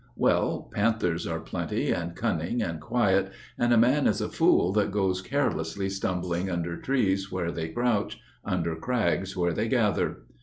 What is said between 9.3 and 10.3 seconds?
where they gather.